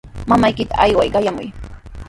[0.29, 1.47] Mamaykita ayway qayamuy.